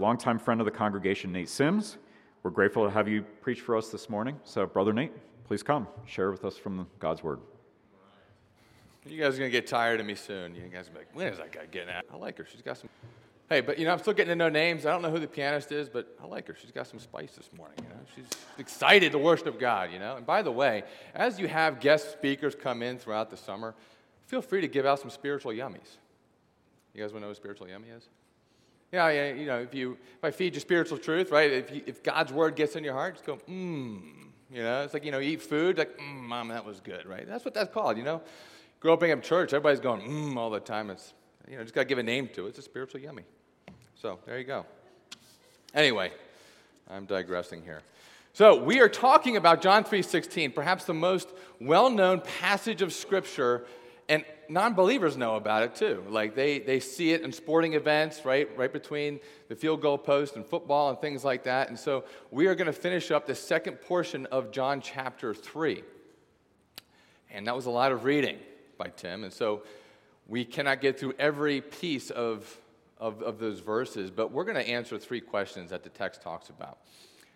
[0.00, 1.98] longtime friend of the congregation, Nate Sims.
[2.42, 4.40] We're grateful to have you preach for us this morning.
[4.44, 5.12] So, Brother Nate,
[5.44, 7.38] please come, share with us from God's Word.
[9.06, 10.54] You guys are going to get tired of me soon.
[10.54, 12.06] You guys are like, when is that guy getting at?
[12.12, 12.46] I like her.
[12.50, 12.88] She's got some.
[13.50, 14.86] Hey, but you know, I'm still getting to know names.
[14.86, 16.56] I don't know who the pianist is, but I like her.
[16.58, 17.76] She's got some spice this morning.
[17.82, 18.28] You know, she's
[18.58, 19.90] excited to worship God.
[19.92, 23.36] You know, and by the way, as you have guest speakers come in throughout the
[23.36, 23.74] summer,
[24.26, 25.98] feel free to give out some spiritual yummies.
[26.94, 28.08] You guys want to know what spiritual yummy is?
[28.92, 29.32] Yeah, yeah.
[29.32, 31.50] You know, if you if I feed you spiritual truth, right?
[31.50, 34.00] If you, if God's word gets in your heart, just go mmm.
[34.52, 37.26] You know, it's like you know, eat food like mmm, mom, that was good, right?
[37.26, 37.96] That's what that's called.
[37.96, 38.22] You know,
[38.80, 40.90] grow up in church, everybody's going mmm all the time.
[40.90, 41.14] It's
[41.48, 42.50] you know, just got to give a name to it.
[42.50, 43.24] It's a spiritual yummy.
[43.94, 44.66] So there you go.
[45.74, 46.12] Anyway,
[46.88, 47.82] I'm digressing here.
[48.32, 51.28] So we are talking about John 3:16, perhaps the most
[51.60, 53.66] well-known passage of scripture
[54.10, 56.04] and non-believers know about it too.
[56.08, 58.48] Like they, they see it in sporting events, right?
[58.58, 61.68] Right between the field goal post and football and things like that.
[61.68, 65.82] And so we are going to finish up the second portion of John chapter 3.
[67.30, 68.38] And that was a lot of reading
[68.76, 69.24] by Tim.
[69.24, 69.62] And so
[70.26, 72.60] we cannot get through every piece of
[73.00, 76.50] of, of those verses, but we're going to answer three questions that the text talks
[76.50, 76.78] about.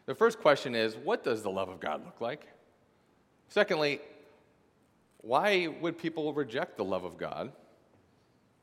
[0.05, 2.47] The first question is what does the love of God look like?
[3.49, 4.01] Secondly,
[5.25, 7.51] why would people reject the love of God?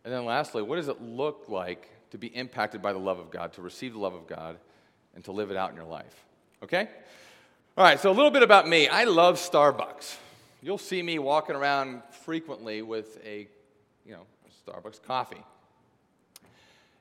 [0.03, 3.31] And then lastly, what does it look like to be impacted by the love of
[3.31, 4.57] God, to receive the love of God,
[5.15, 6.25] and to live it out in your life?
[6.63, 6.87] Okay?
[7.77, 8.87] All right, so a little bit about me.
[8.87, 10.17] I love Starbucks.
[10.61, 13.47] You'll see me walking around frequently with a,
[14.05, 14.25] you know,
[14.67, 15.43] Starbucks coffee.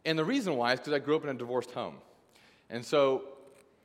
[0.05, 1.97] And the reason why is because I grew up in a divorced home.
[2.71, 3.25] And so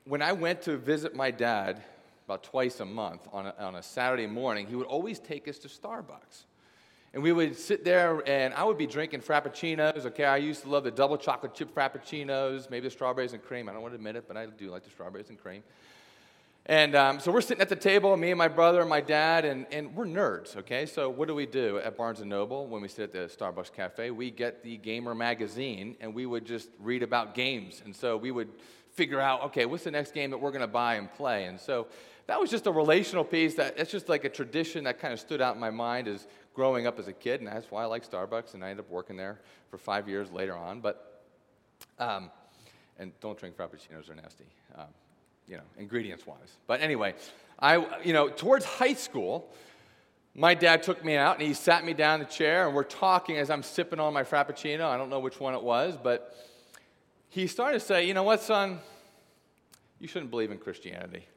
[0.06, 1.84] when I went to visit my dad
[2.26, 5.58] about twice a month on a, on a Saturday morning, he would always take us
[5.60, 6.46] to Starbucks.
[7.14, 10.06] And we would sit there, and I would be drinking Frappuccinos.
[10.08, 13.70] Okay, I used to love the double chocolate chip Frappuccinos, maybe the strawberries and cream.
[13.70, 15.64] I don't want to admit it, but I do like the strawberries and cream.
[16.66, 19.46] And um, so we're sitting at the table, me and my brother and my dad,
[19.46, 20.88] and, and we're nerds, okay?
[20.88, 23.72] So what do we do at Barnes & Noble when we sit at the Starbucks
[23.72, 24.10] Cafe?
[24.10, 27.84] We get the Gamer magazine, and we would just read about games.
[27.86, 28.50] And so we would
[28.96, 31.46] figure out, okay, what's the next game that we're going to buy and play?
[31.46, 31.88] And so
[32.28, 35.20] that was just a relational piece that it's just like a tradition that kind of
[35.20, 37.86] stood out in my mind as growing up as a kid, and that's why I
[37.86, 40.80] like Starbucks, and I ended up working there for five years later on.
[40.80, 41.22] But,
[42.00, 42.32] um,
[42.98, 44.46] and don't drink Frappuccinos, they're nasty.
[44.76, 44.86] Um,
[45.48, 46.58] you know, ingredients wise.
[46.66, 47.14] But anyway,
[47.60, 49.54] I, you know, towards high school,
[50.34, 52.84] my dad took me out and he sat me down in the chair and we're
[52.84, 54.86] talking as I'm sipping on my Frappuccino.
[54.86, 56.36] I don't know which one it was, but
[57.36, 58.80] he started to say, you know what, son?
[60.00, 61.28] You shouldn't believe in Christianity.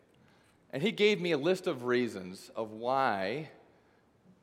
[0.72, 3.48] And he gave me a list of reasons of why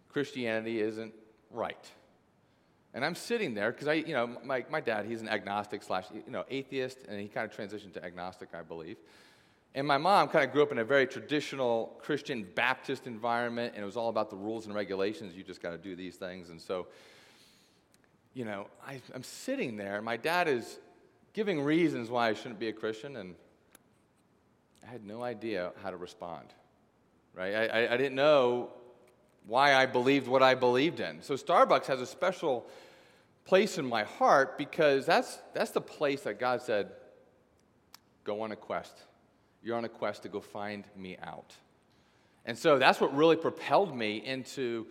[0.10, 1.14] Christianity isn't
[1.52, 1.90] right.
[2.94, 6.04] And I'm sitting there because I, you know, my, my dad, he's an agnostic slash,
[6.14, 8.98] you know, atheist, and he kind of transitioned to agnostic, I believe.
[9.76, 13.84] And my mom kind of grew up in a very traditional Christian Baptist environment, and
[13.84, 15.36] it was all about the rules and regulations.
[15.36, 16.50] You just got to do these things.
[16.50, 16.88] And so,
[18.34, 20.02] you know, I, am sitting there.
[20.02, 20.80] My dad is
[21.35, 23.35] giving reasons why I shouldn't be a Christian, and
[24.84, 26.47] I had no idea how to respond.
[27.35, 27.53] Right?
[27.53, 28.69] I, I, I didn't know
[29.45, 31.22] why I believed what I believed in.
[31.22, 32.66] So Starbucks has a special
[33.44, 36.90] place in my heart because that's, that's the place that God said,
[38.24, 39.03] go on a quest
[39.66, 41.56] you're on a quest to go find me out.
[42.45, 44.85] And so that's what really propelled me into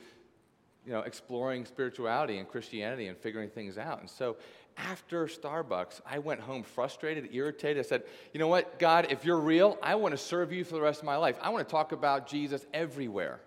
[0.84, 4.00] you know, exploring spirituality and Christianity and figuring things out.
[4.00, 4.37] And so
[4.77, 7.85] after Starbucks, I went home frustrated, irritated.
[7.85, 8.03] I said,
[8.33, 11.01] You know what, God, if you're real, I want to serve you for the rest
[11.01, 11.37] of my life.
[11.41, 13.41] I want to talk about Jesus everywhere.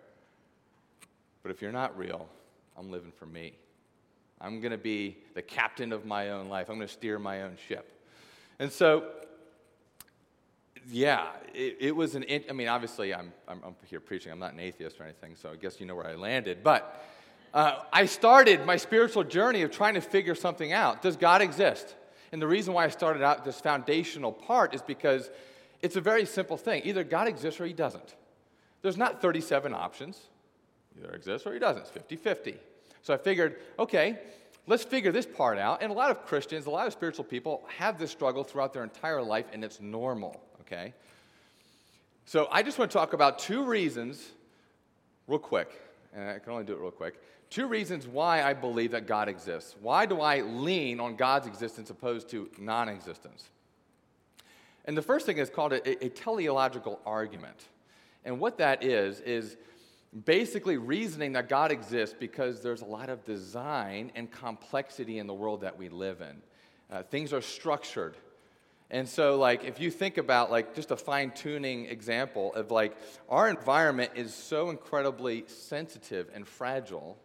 [1.43, 2.27] But if you're not real,
[2.77, 3.53] I'm living for me.
[4.39, 7.41] I'm going to be the captain of my own life, I'm going to steer my
[7.41, 7.91] own ship.
[8.59, 9.05] And so
[10.89, 12.25] yeah, it, it, was an.
[12.49, 14.31] I mean, obviously, I'm, I'm, I'm, here preaching.
[14.31, 16.63] I'm not an atheist or anything, so I guess you know where I landed.
[16.63, 17.03] But
[17.53, 21.01] uh, I started my spiritual journey of trying to figure something out.
[21.01, 21.95] Does God exist?
[22.31, 25.29] And the reason why I started out this foundational part is because
[25.81, 26.81] it's a very simple thing.
[26.85, 28.15] Either God exists or He doesn't.
[28.81, 30.19] There's not 37 options.
[30.97, 31.83] Either exists or He doesn't.
[31.83, 32.55] It's 50 50.
[33.01, 34.19] So I figured, okay,
[34.65, 35.81] let's figure this part out.
[35.81, 38.83] And a lot of Christians, a lot of spiritual people have this struggle throughout their
[38.83, 40.93] entire life, and it's normal okay?
[42.25, 44.31] So I just want to talk about two reasons,
[45.27, 45.69] real quick,
[46.13, 47.21] and I can only do it real quick.
[47.49, 49.75] Two reasons why I believe that God exists.
[49.81, 53.49] Why do I lean on God's existence opposed to non existence?
[54.85, 57.67] And the first thing is called a, a teleological argument.
[58.25, 59.57] And what that is, is
[60.25, 65.33] basically reasoning that God exists because there's a lot of design and complexity in the
[65.33, 66.41] world that we live in.
[66.89, 68.15] Uh, things are structured
[68.89, 72.95] And so, like, if you think about, like, just a fine tuning example of, like,
[73.27, 77.17] our environment is so incredibly sensitive and fragile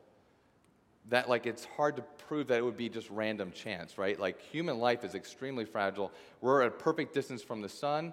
[1.08, 4.18] that, like, it's hard to prove that it would be just random chance, right?
[4.18, 6.10] Like, human life is extremely fragile.
[6.40, 8.12] We're at a perfect distance from the sun.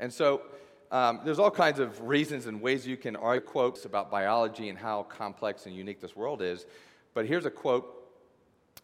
[0.00, 0.42] And so,
[0.90, 4.78] um, there's all kinds of reasons and ways you can argue quotes about biology and
[4.78, 6.66] how complex and unique this world is.
[7.14, 7.97] But here's a quote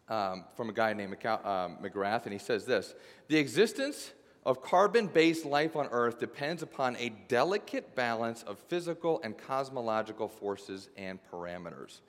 [0.07, 2.93] um, from a guy named um, McGrath, and he says this
[3.27, 4.11] The existence
[4.45, 10.27] of carbon based life on Earth depends upon a delicate balance of physical and cosmological
[10.27, 12.01] forces and parameters.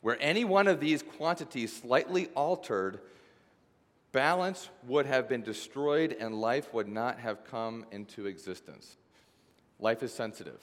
[0.00, 3.00] Where any one of these quantities slightly altered,
[4.12, 8.96] balance would have been destroyed and life would not have come into existence.
[9.78, 10.60] Life is sensitive.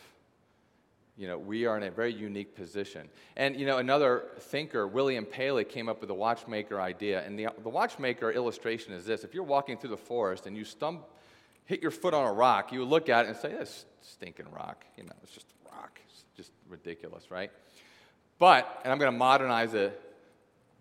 [1.19, 3.09] You know, we are in a very unique position.
[3.35, 7.25] And, you know, another thinker, William Paley, came up with the watchmaker idea.
[7.25, 10.63] And the, the watchmaker illustration is this if you're walking through the forest and you
[10.63, 11.03] stump,
[11.65, 14.85] hit your foot on a rock, you look at it and say, that's stinking rock.
[14.95, 15.99] You know, it's just rock.
[16.07, 17.51] It's just ridiculous, right?
[18.39, 19.91] But, and I'm going to modernize the,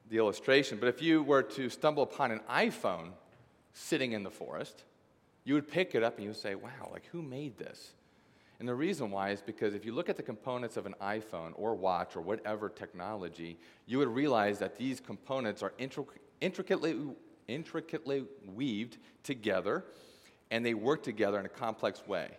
[0.08, 3.08] the illustration, but if you were to stumble upon an iPhone
[3.73, 4.84] sitting in the forest,
[5.43, 7.91] you would pick it up and you would say, wow, like who made this?
[8.58, 11.52] And the reason why is because if you look at the components of an iPhone
[11.55, 13.56] or watch or whatever technology,
[13.87, 16.96] you would realize that these components are intricately,
[17.46, 19.84] intricately weaved together
[20.50, 22.31] and they work together in a complex way.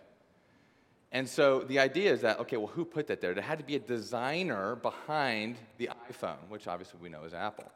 [1.12, 3.34] And so the idea is that, okay, well, who put that there?
[3.34, 7.70] There had to be a designer behind the iPhone, which obviously we know is Apple.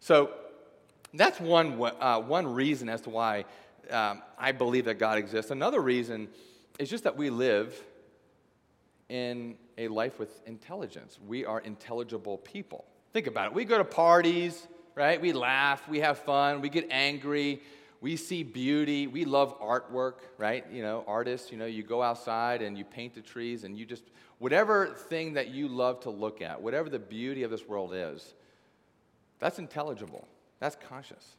[0.00, 0.32] So
[1.14, 3.44] that's one, uh, one reason as to why
[3.90, 5.50] um, I believe that God exists.
[5.50, 6.28] Another reason
[6.80, 7.78] it's just that we live
[9.10, 11.18] in a life with intelligence.
[11.28, 12.86] We are intelligible people.
[13.12, 13.52] Think about it.
[13.52, 15.20] We go to parties, right?
[15.20, 17.60] We laugh, we have fun, we get angry,
[18.00, 20.64] we see beauty, we love artwork, right?
[20.72, 23.84] You know, artists, you know, you go outside and you paint the trees and you
[23.84, 24.04] just,
[24.38, 28.32] whatever thing that you love to look at, whatever the beauty of this world is,
[29.38, 30.26] that's intelligible,
[30.60, 31.36] that's conscious,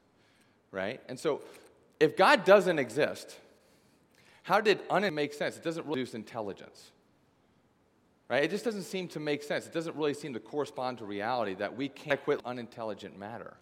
[0.71, 1.01] right?
[1.09, 1.41] And so
[1.99, 3.39] if God doesn't exist,
[4.43, 5.57] how did un make sense?
[5.57, 6.91] It doesn't reduce intelligence.
[8.29, 8.43] Right?
[8.43, 9.65] It just doesn't seem to make sense.
[9.67, 13.55] It doesn't really seem to correspond to reality that we can't quit unintelligent matter.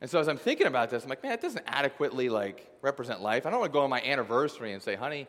[0.00, 3.22] And so as I'm thinking about this, I'm like, man, it doesn't adequately like represent
[3.22, 3.46] life.
[3.46, 5.28] I don't want to go on my anniversary and say, honey,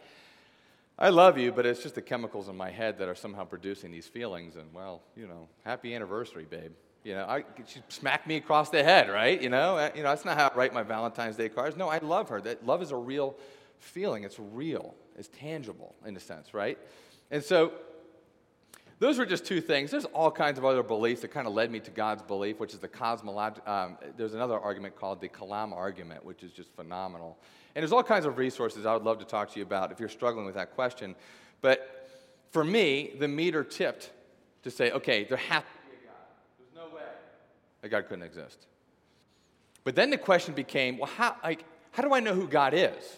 [0.97, 3.91] I love you, but it's just the chemicals in my head that are somehow producing
[3.91, 4.55] these feelings.
[4.55, 6.71] And well, you know, happy anniversary, babe.
[7.03, 9.39] You know, I, she smacked me across the head, right?
[9.39, 11.77] You know, you know, that's not how I write my Valentine's Day cards.
[11.77, 12.41] No, I love her.
[12.41, 13.35] That love is a real
[13.79, 14.23] feeling.
[14.23, 16.77] It's real, it's tangible in a sense, right?
[17.31, 17.71] And so
[18.99, 19.91] those were just two things.
[19.91, 22.73] There's all kinds of other beliefs that kind of led me to God's belief, which
[22.73, 23.71] is the cosmological.
[23.71, 27.37] Um, there's another argument called the Kalam argument, which is just phenomenal.
[27.75, 29.99] And there's all kinds of resources I would love to talk to you about if
[29.99, 31.15] you're struggling with that question.
[31.61, 32.07] But
[32.51, 34.11] for me, the meter tipped
[34.63, 36.15] to say, okay, there has to be a God.
[36.57, 37.03] There's no way
[37.81, 38.65] that God couldn't exist.
[39.83, 43.17] But then the question became, well, how, like, how do I know who God is?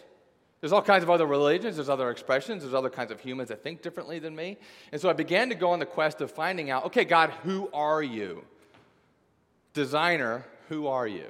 [0.59, 3.63] There's all kinds of other religions, there's other expressions, there's other kinds of humans that
[3.63, 4.57] think differently than me.
[4.92, 7.69] And so I began to go on the quest of finding out okay, God, who
[7.74, 8.44] are you?
[9.74, 11.25] Designer, who are you?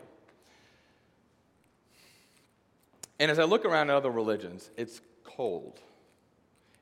[3.20, 5.80] And as I look around at other religions, it's cold.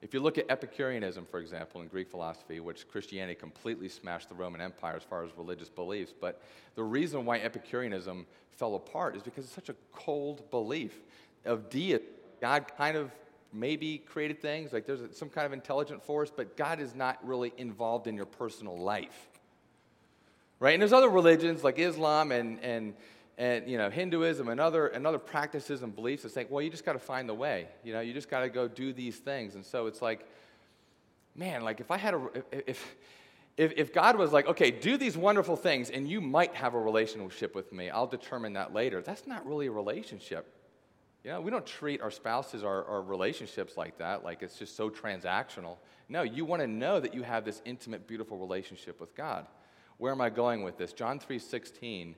[0.01, 4.35] If you look at Epicureanism, for example, in Greek philosophy, which Christianity completely smashed the
[4.35, 6.43] Roman Empire as far as religious beliefs, but
[6.75, 10.93] the reason why Epicureanism fell apart is because it's such a cold belief
[11.45, 12.05] of deity
[12.41, 13.11] God kind of
[13.55, 17.53] maybe created things, like there's some kind of intelligent force, but God is not really
[17.57, 19.27] involved in your personal life.
[20.59, 20.73] Right?
[20.73, 22.93] And there's other religions like Islam and, and,
[23.37, 26.69] and you know, Hinduism and other, and other practices and beliefs that say, well, you
[26.69, 27.67] just got to find the way.
[27.83, 29.55] You know, you just got to go do these things.
[29.55, 30.27] And so it's like,
[31.35, 32.95] man, like if I had a, if,
[33.57, 36.79] if, if God was like, okay, do these wonderful things and you might have a
[36.79, 39.01] relationship with me, I'll determine that later.
[39.01, 40.51] That's not really a relationship.
[41.25, 44.89] Know, we don't treat our spouses or our relationships like that, like it's just so
[44.89, 45.77] transactional.
[46.07, 49.47] No, you want to know that you have this intimate, beautiful relationship with God.
[49.97, 50.93] Where am I going with this?
[50.93, 52.15] John 3:16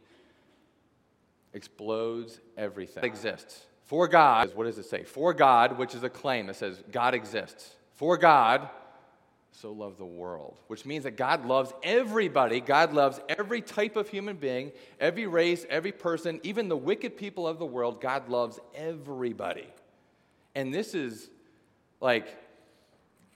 [1.53, 3.03] explodes everything.
[3.03, 3.65] It exists.
[3.83, 5.03] For God, what does it say?
[5.03, 7.75] For God, which is a claim that says God exists.
[7.93, 8.69] For God
[9.61, 12.59] so loved the world, which means that God loves everybody.
[12.61, 17.47] God loves every type of human being, every race, every person, even the wicked people
[17.47, 17.99] of the world.
[17.99, 19.67] God loves everybody.
[20.53, 21.29] And this is
[21.99, 22.27] like,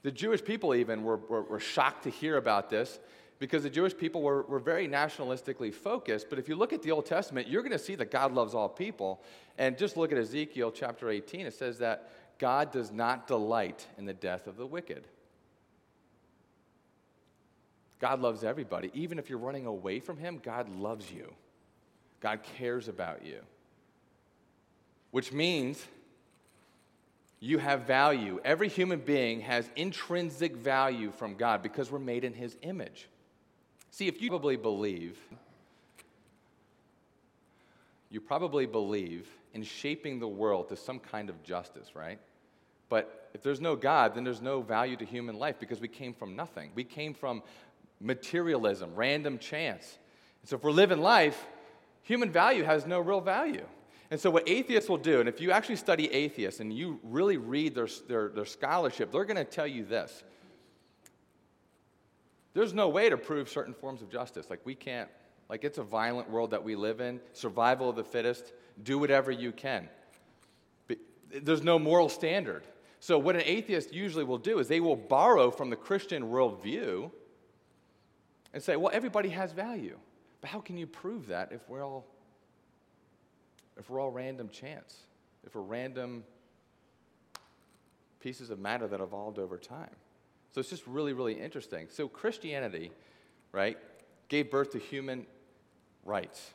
[0.04, 3.00] the Jewish people even were, were, were shocked to hear about this
[3.40, 6.30] because the Jewish people were, were very nationalistically focused.
[6.30, 8.54] But if you look at the Old Testament, you're going to see that God loves
[8.54, 9.22] all people.
[9.58, 14.04] And just look at Ezekiel chapter 18, it says that God does not delight in
[14.04, 15.08] the death of the wicked.
[18.02, 18.90] God loves everybody.
[18.94, 21.32] Even if you're running away from Him, God loves you.
[22.20, 23.38] God cares about you.
[25.12, 25.86] Which means
[27.38, 28.40] you have value.
[28.44, 33.08] Every human being has intrinsic value from God because we're made in His image.
[33.92, 35.16] See, if you probably believe,
[38.10, 42.18] you probably believe in shaping the world to some kind of justice, right?
[42.88, 46.12] But if there's no God, then there's no value to human life because we came
[46.12, 46.72] from nothing.
[46.74, 47.44] We came from
[48.02, 49.98] materialism, random chance.
[50.42, 51.46] And so if we're living life,
[52.02, 53.66] human value has no real value.
[54.10, 57.38] And so, what atheists will do, and if you actually study atheists and you really
[57.38, 60.22] read their, their, their scholarship, they're going to tell you this
[62.52, 64.50] there's no way to prove certain forms of justice.
[64.50, 65.08] Like, we can't,
[65.48, 69.30] like, it's a violent world that we live in, survival of the fittest, do whatever
[69.30, 69.88] you can.
[70.88, 70.98] But
[71.42, 72.64] there's no moral standard.
[73.00, 77.10] So, what an atheist usually will do is they will borrow from the Christian worldview
[78.52, 79.98] and say, well, everybody has value.
[80.40, 82.06] But how can you prove that if we're all,
[83.78, 84.98] if we're all random chance?
[85.46, 86.24] If we're random
[88.20, 89.94] pieces of matter that evolved over time?
[90.52, 91.86] So it's just really, really interesting.
[91.90, 92.92] So Christianity,
[93.52, 93.78] right,
[94.28, 95.26] gave birth to human
[96.04, 96.50] rights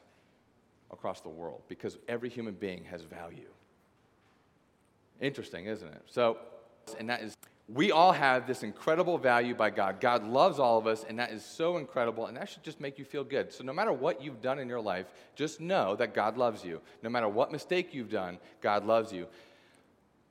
[0.92, 3.50] across the world because every human being has value.
[5.20, 6.04] Interesting, isn't it?
[6.06, 6.38] So,
[7.00, 7.36] and that is,
[7.70, 10.00] we all have this incredible value by God.
[10.00, 12.98] God loves all of us, and that is so incredible, and that should just make
[12.98, 13.52] you feel good.
[13.52, 16.80] So, no matter what you've done in your life, just know that God loves you.
[17.04, 19.28] No matter what mistake you've done, God loves you.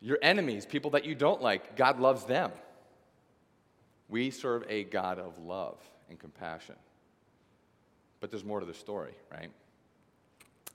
[0.01, 2.53] Your enemies, people that you don't like, God loves them.
[4.09, 5.79] We serve a God of love
[6.09, 6.77] and compassion.
[8.21, 9.51] But there's more to the story, right?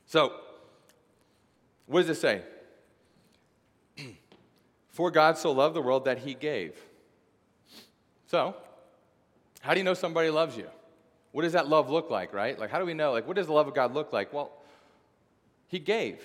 [0.06, 0.34] So,
[1.88, 2.44] what does it say?
[4.92, 6.76] For God so loved the world that he gave.
[8.28, 8.56] So,
[9.62, 10.68] how do you know somebody loves you?
[11.32, 12.58] What does that love look like, right?
[12.60, 13.12] Like, how do we know?
[13.12, 14.34] Like, what does the love of God look like?
[14.34, 14.52] Well,
[15.68, 16.22] he gave.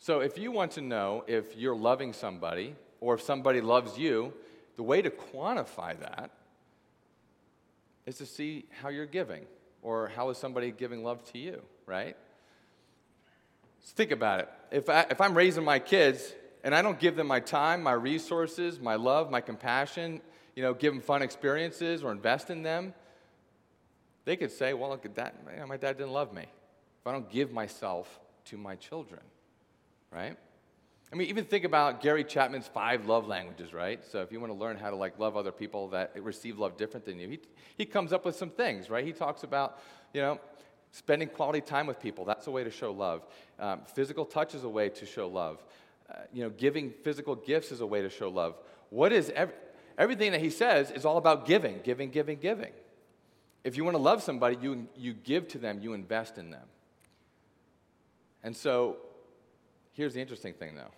[0.00, 4.32] So, if you want to know if you're loving somebody or if somebody loves you,
[4.76, 6.30] the way to quantify that
[8.06, 9.46] is to see how you're giving
[9.82, 12.16] or how is somebody giving love to you, right?
[13.80, 14.48] So think about it.
[14.72, 16.32] If, I, if I'm raising my kids
[16.64, 20.22] and I don't give them my time, my resources, my love, my compassion,
[20.56, 22.94] you know, give them fun experiences or invest in them,
[24.24, 25.34] they could say, well, look at that.
[25.68, 26.42] My dad didn't love me.
[26.42, 29.20] If I don't give myself to my children,
[30.10, 30.36] right?
[31.12, 34.02] I mean, even think about Gary Chapman's five love languages, right?
[34.02, 36.78] So if you want to learn how to like love other people that receive love
[36.78, 37.40] different than you, he,
[37.76, 39.04] he comes up with some things, right?
[39.04, 39.78] He talks about,
[40.14, 40.40] you know,
[40.92, 42.24] spending quality time with people.
[42.24, 43.26] That's a way to show love.
[43.58, 45.62] Um, physical touch is a way to show love.
[46.32, 48.56] You know, giving physical gifts is a way to show love.
[48.90, 49.54] What is every,
[49.98, 52.72] everything that he says is all about giving, giving, giving, giving.
[53.62, 56.66] If you want to love somebody, you, you give to them, you invest in them.
[58.42, 58.98] And so
[59.92, 60.90] here's the interesting thing, though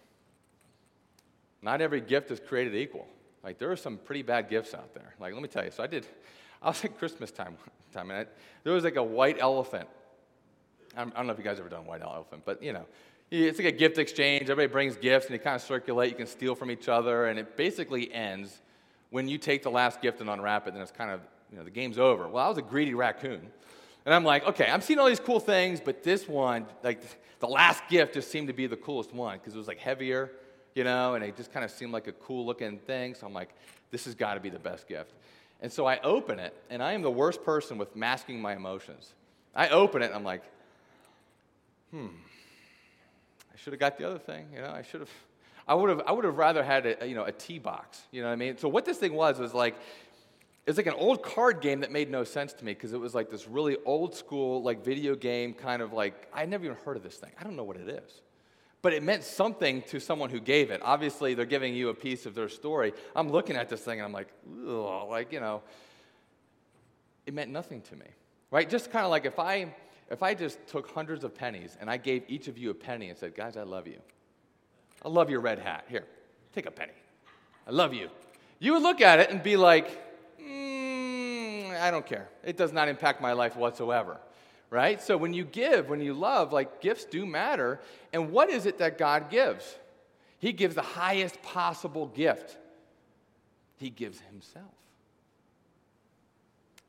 [1.67, 3.07] not every gift is created equal.
[3.43, 5.15] Like, there are some pretty bad gifts out there.
[5.19, 5.73] Like, let me tell you.
[5.73, 6.07] So, I did,
[6.63, 7.57] I was at Christmas time,
[7.93, 8.27] time and I,
[8.63, 9.89] there was like a white elephant.
[10.97, 12.87] I don't know if you guys ever done white elephant, but you know,
[13.31, 14.43] it's like a gift exchange.
[14.43, 16.11] Everybody brings gifts and they kind of circulate.
[16.11, 18.63] You can steal from each other, and it basically ends
[19.11, 21.65] when you take the last gift and unwrap it, then it's kind of, you know,
[21.65, 22.29] the game's over.
[22.29, 23.41] Well, I was a greedy raccoon.
[24.05, 27.01] And I'm like, okay, I'm seeing all these cool things, but this one, like
[27.39, 30.31] the last gift just seemed to be the coolest one because it was like heavier
[30.77, 33.15] you know, and it just kind of seemed like a cool looking thing.
[33.15, 33.49] So I'm like,
[33.91, 35.15] this has got to be the best gift.
[35.63, 39.15] And so I open it, and I am the worst person with masking my emotions.
[39.55, 40.43] I open it, and I'm like,
[41.91, 42.09] hmm,
[43.57, 44.49] I should have got the other thing.
[44.55, 45.11] You know, I should have.
[45.67, 46.03] I would have.
[46.07, 48.03] I would have rather had a you know a tea box.
[48.13, 48.59] You know what I mean?
[48.59, 49.77] So what this thing was was like.
[50.67, 53.15] It's like an old card game that made no sense to me because it was
[53.15, 56.97] like this really old school, like video game kind of like, I never even heard
[56.97, 57.31] of this thing.
[57.41, 58.21] I don't know what it is
[58.83, 60.81] but it meant something to someone who gave it.
[60.81, 62.93] Obviously, they're giving you a piece of their story.
[63.17, 64.29] I'm looking at this thing and I'm like,
[65.09, 65.63] like, you know,
[67.27, 68.07] it meant nothing to me.
[68.53, 68.71] Right?
[68.71, 69.75] Just kind of like if I
[70.11, 73.09] if I just took hundreds of pennies and I gave each of you a penny
[73.09, 73.99] and said, guys, I love you.
[75.05, 75.85] I love your red hat.
[75.89, 76.05] Here,
[76.53, 76.93] take a penny.
[77.67, 78.09] I love you.
[78.59, 79.89] You would look at it and be like,
[80.41, 82.29] mm, I don't care.
[82.45, 84.19] It does not impact my life whatsoever
[84.71, 85.01] right?
[85.03, 87.81] So when you give, when you love, like gifts do matter.
[88.13, 89.77] And what is it that God gives?
[90.39, 92.57] He gives the highest possible gift.
[93.77, 94.65] He gives Himself.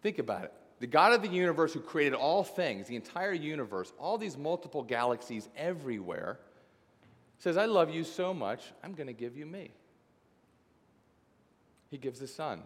[0.02, 0.54] Think about it.
[0.80, 4.84] The God of the universe who created all things, the entire universe, all these multiple
[4.84, 6.40] galaxies everywhere,
[7.40, 9.72] says, I love you so much, I'm going to give you me.
[11.90, 12.62] He gives the Son.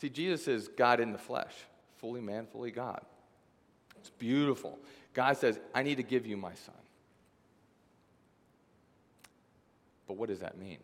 [0.00, 1.54] See, Jesus is God in the flesh,
[1.96, 3.00] fully man, fully God.
[3.98, 4.78] It's beautiful.
[5.14, 6.74] God says, I need to give you my Son.
[10.06, 10.78] But what does that mean?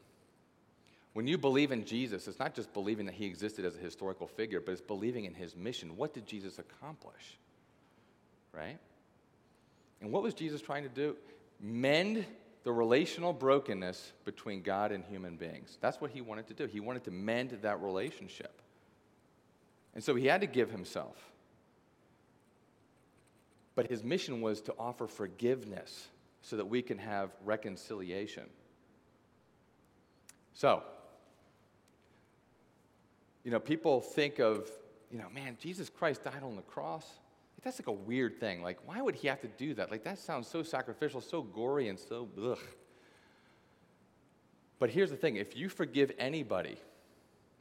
[1.14, 4.26] When you believe in Jesus, it's not just believing that he existed as a historical
[4.26, 5.96] figure, but it's believing in his mission.
[5.96, 7.38] What did Jesus accomplish?
[8.52, 8.78] Right?
[10.00, 11.16] And what was Jesus trying to do?
[11.60, 12.26] Mend
[12.64, 15.78] the relational brokenness between God and human beings.
[15.80, 16.66] That's what he wanted to do.
[16.66, 18.60] He wanted to mend that relationship.
[19.94, 21.16] And so he had to give himself.
[23.76, 26.08] But his mission was to offer forgiveness
[26.42, 28.44] so that we can have reconciliation.
[30.54, 30.82] So,
[33.44, 34.70] you know, people think of,
[35.10, 37.06] you know, man, Jesus Christ died on the cross.
[37.62, 38.62] That's like a weird thing.
[38.62, 39.90] Like, why would he have to do that?
[39.90, 42.58] Like, that sounds so sacrificial, so gory, and so ugh.
[44.78, 46.76] But here's the thing if you forgive anybody,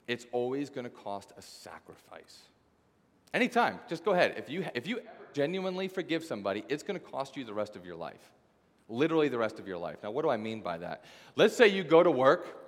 [0.07, 2.39] it's always going to cost a sacrifice.
[3.33, 4.35] Anytime, just go ahead.
[4.37, 5.01] If you, if you
[5.33, 8.31] genuinely forgive somebody, it's going to cost you the rest of your life.
[8.89, 9.97] Literally the rest of your life.
[10.03, 11.05] Now, what do I mean by that?
[11.35, 12.62] Let's say you go to work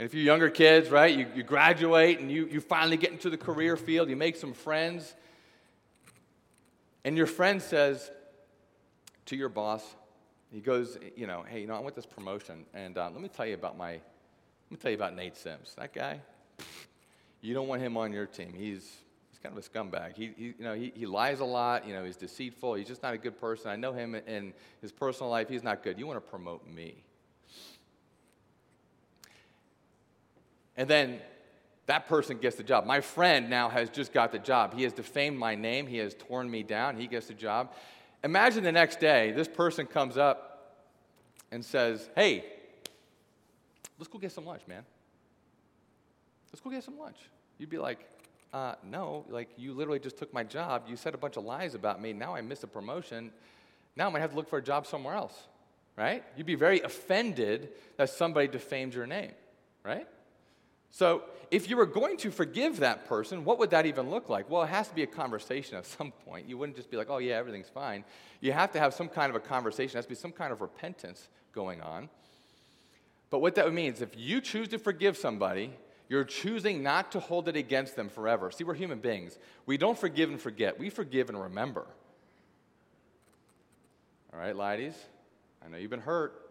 [0.00, 3.28] and if you're younger kids, right, you, you graduate and you, you finally get into
[3.28, 5.14] the career field, you make some friends,
[7.04, 8.10] and your friend says
[9.26, 9.84] to your boss,
[10.50, 13.28] he goes, you know, hey, you know, I want this promotion, and uh, let me
[13.28, 14.00] tell you about my, let
[14.70, 15.74] me tell you about Nate Sims.
[15.76, 16.22] That guy,
[17.42, 18.54] you don't want him on your team.
[18.56, 18.90] He's,
[19.30, 20.16] he's kind of a scumbag.
[20.16, 21.86] He, he, you know, he, he lies a lot.
[21.86, 22.72] You know, he's deceitful.
[22.72, 23.70] He's just not a good person.
[23.70, 25.50] I know him in his personal life.
[25.50, 25.98] He's not good.
[25.98, 27.04] You want to promote me.
[30.80, 31.20] And then
[31.84, 32.86] that person gets the job.
[32.86, 34.72] My friend now has just got the job.
[34.72, 37.74] He has defamed my name, he has torn me down, he gets the job.
[38.24, 40.86] Imagine the next day, this person comes up
[41.50, 42.46] and says, Hey,
[43.98, 44.82] let's go get some lunch, man.
[46.50, 47.18] Let's go get some lunch.
[47.58, 48.08] You'd be like,
[48.54, 50.84] uh, no, like you literally just took my job.
[50.88, 52.14] You said a bunch of lies about me.
[52.14, 53.32] Now I missed a promotion.
[53.96, 55.46] Now I'm gonna have to look for a job somewhere else,
[55.98, 56.24] right?
[56.38, 59.32] You'd be very offended that somebody defamed your name,
[59.84, 60.06] right?
[60.90, 64.48] So, if you were going to forgive that person, what would that even look like?
[64.48, 66.48] Well, it has to be a conversation at some point.
[66.48, 68.04] You wouldn't just be like, oh, yeah, everything's fine.
[68.40, 69.92] You have to have some kind of a conversation.
[69.92, 72.08] There has to be some kind of repentance going on.
[73.30, 75.72] But what that means, if you choose to forgive somebody,
[76.08, 78.50] you're choosing not to hold it against them forever.
[78.50, 79.38] See, we're human beings.
[79.66, 81.86] We don't forgive and forget, we forgive and remember.
[84.32, 84.94] All right, ladies?
[85.64, 86.50] I know you've been hurt.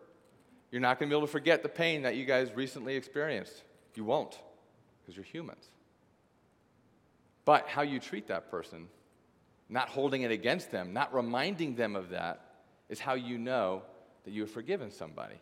[0.71, 3.63] You're not going to be able to forget the pain that you guys recently experienced.
[3.99, 4.39] You won't,
[5.01, 5.65] because you're humans.
[7.43, 8.87] But how you treat that person,
[9.67, 12.39] not holding it against them, not reminding them of that,
[12.87, 13.81] is how you know
[14.23, 15.35] that you have forgiven somebody.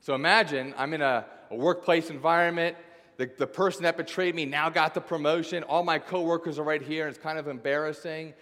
[0.00, 2.76] So imagine I'm in a, a workplace environment.
[3.16, 5.62] The, the person that betrayed me now got the promotion.
[5.62, 8.34] All my coworkers are right here, and it's kind of embarrassing.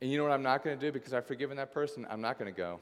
[0.00, 2.06] And you know what I'm not going to do because I've forgiven that person?
[2.08, 2.78] I'm not going to go,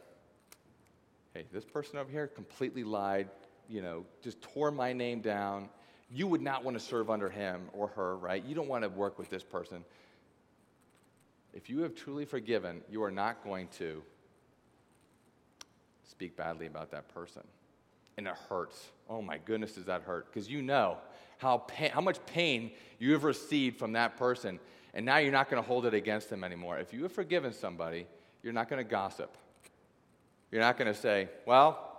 [1.32, 3.30] hey, this person over here completely lied,
[3.68, 5.68] you know, just tore my name down.
[6.10, 8.44] You would not want to serve under him or her, right?
[8.44, 9.84] You don't want to work with this person.
[11.54, 14.02] If you have truly forgiven, you are not going to
[16.08, 17.42] speak badly about that person.
[18.18, 18.88] And it hurts.
[19.08, 20.32] Oh my goodness, does that hurt?
[20.32, 20.98] Because you know
[21.38, 24.60] how, how much pain you have received from that person,
[24.94, 26.78] and now you're not going to hold it against them anymore.
[26.78, 28.06] If you have forgiven somebody,
[28.42, 29.36] you're not going to gossip.
[30.50, 31.91] You're not going to say, well,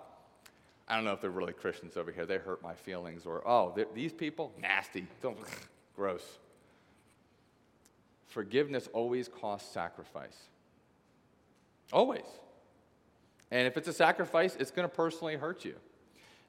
[0.86, 2.26] I don't know if they're really Christians over here.
[2.26, 3.24] They hurt my feelings.
[3.24, 5.06] Or, oh, these people, nasty.
[5.22, 5.38] Don't,
[5.96, 6.22] gross.
[8.26, 10.36] Forgiveness always costs sacrifice.
[11.92, 12.24] Always.
[13.50, 15.76] And if it's a sacrifice, it's going to personally hurt you.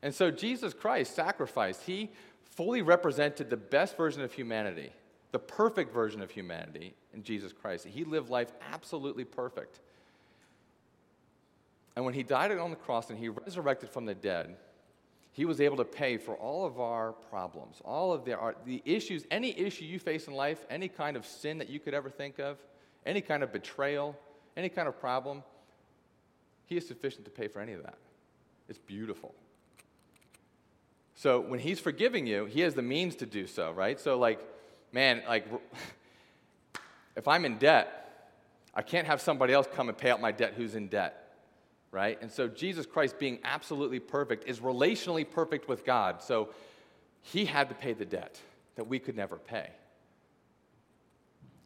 [0.02, 1.84] And so Jesus Christ sacrificed.
[1.84, 2.12] He
[2.44, 4.92] fully represented the best version of humanity,
[5.32, 7.86] the perfect version of humanity in Jesus Christ.
[7.86, 9.80] He lived life absolutely perfect.
[11.96, 14.58] And when he died on the cross and he resurrected from the dead,
[15.32, 19.26] he was able to pay for all of our problems, all of the, the issues,
[19.32, 22.40] any issue you face in life, any kind of sin that you could ever think
[22.40, 22.58] of,
[23.06, 24.18] any kind of betrayal,
[24.56, 25.44] any kind of problem.
[26.66, 27.98] He is sufficient to pay for any of that.
[28.68, 29.34] It's beautiful.
[31.16, 34.00] So when he's forgiving you, he has the means to do so, right?
[34.00, 34.40] So, like,
[34.92, 35.48] man, like,
[37.16, 38.34] if I'm in debt,
[38.74, 41.25] I can't have somebody else come and pay out my debt who's in debt
[41.96, 42.22] right?
[42.22, 46.22] And so Jesus Christ, being absolutely perfect, is relationally perfect with God.
[46.22, 46.50] So
[47.22, 48.38] he had to pay the debt
[48.76, 49.70] that we could never pay.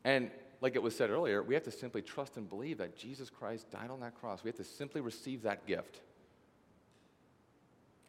[0.03, 0.29] And
[0.61, 3.71] like it was said earlier, we have to simply trust and believe that Jesus Christ
[3.71, 4.43] died on that cross.
[4.43, 5.99] We have to simply receive that gift.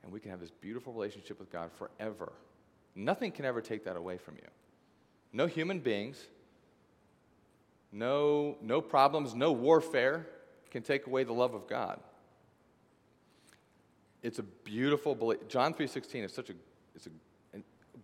[0.02, 2.32] And we can have this beautiful relationship with God forever.
[2.94, 4.48] Nothing can ever take that away from you.
[5.32, 6.22] No human beings,
[7.92, 10.26] no, no problems, no warfare
[10.70, 11.98] can take away the love of God.
[14.22, 15.48] It's a beautiful belief.
[15.48, 16.54] John 3.16 is such a,
[16.94, 17.10] it's a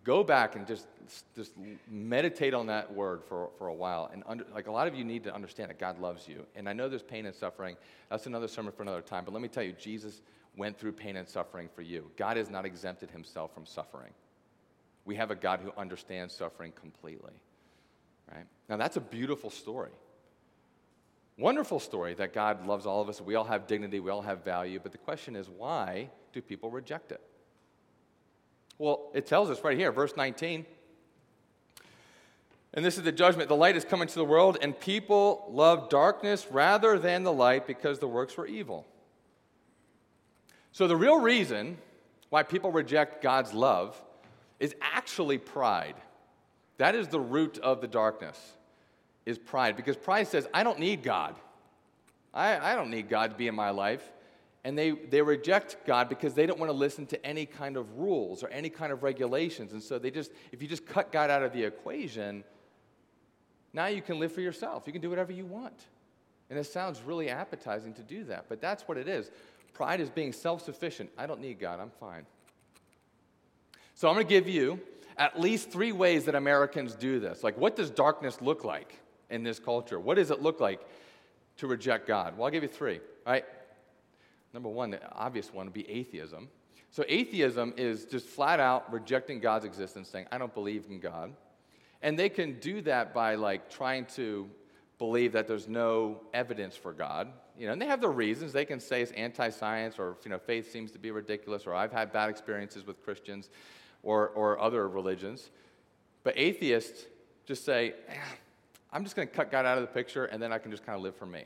[0.07, 0.87] go back and just,
[1.35, 1.51] just
[1.91, 4.09] meditate on that word for, for a while.
[4.13, 6.45] And under, like a lot of you need to understand that God loves you.
[6.55, 7.75] And I know there's pain and suffering.
[8.09, 9.25] That's another sermon for another time.
[9.25, 10.21] But let me tell you, Jesus
[10.55, 12.09] went through pain and suffering for you.
[12.15, 14.13] God has not exempted himself from suffering.
[15.03, 17.33] We have a God who understands suffering completely.
[18.33, 18.45] Right?
[18.69, 19.91] Now, that's a beautiful story.
[21.37, 23.21] Wonderful story that God loves all of us.
[23.21, 24.79] We all have dignity, we all have value.
[24.81, 27.21] But the question is, why do people reject it?
[28.79, 30.65] Well, it tells us right here, verse 19.
[32.73, 33.49] And this is the judgment.
[33.49, 37.65] The light is coming to the world, and people love darkness rather than the light
[37.65, 38.85] because the works were evil.
[40.71, 41.77] So, the real reason
[42.29, 43.99] why people reject God's love
[44.59, 45.95] is actually pride.
[46.77, 48.37] That is the root of the darkness,
[49.27, 49.75] is pride.
[49.75, 51.35] Because pride says, I don't need God.
[52.33, 54.11] I, I don't need God to be in my life
[54.67, 57.97] and they, they reject God because they don't want to listen to any kind of
[57.97, 59.71] rules or any kind of regulations.
[59.71, 62.43] And so they just, if you just cut God out of the equation,
[63.71, 64.83] now you can live for yourself.
[64.85, 65.85] You can do whatever you want.
[66.49, 69.31] And it sounds really appetizing to do that, but that's what it is.
[69.73, 71.11] Pride is being self sufficient.
[71.17, 72.25] I don't need God, I'm fine.
[73.95, 74.81] So I'm going to give you
[75.17, 77.41] at least three ways that Americans do this.
[77.41, 79.99] Like, what does darkness look like in this culture?
[79.99, 80.81] What does it look like
[81.57, 82.37] to reject God?
[82.37, 82.99] Well, I'll give you three.
[83.25, 83.45] All right,
[84.53, 86.49] Number one, the obvious one would be atheism.
[86.89, 91.33] So, atheism is just flat out rejecting God's existence, saying, I don't believe in God.
[92.01, 94.49] And they can do that by like trying to
[94.97, 97.27] believe that there's no evidence for God.
[97.57, 98.53] You know, and they have their reasons.
[98.53, 101.91] They can say it's anti-science or you know, faith seems to be ridiculous, or I've
[101.91, 103.49] had bad experiences with Christians
[104.01, 105.49] or, or other religions.
[106.23, 107.05] But atheists
[107.45, 108.13] just say, eh,
[108.91, 110.85] I'm just going to cut God out of the picture and then I can just
[110.85, 111.45] kind of live for me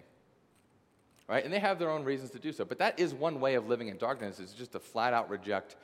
[1.31, 1.45] right?
[1.45, 2.65] And they have their own reasons to do so.
[2.65, 5.77] But that is one way of living in darkness, is just to flat out reject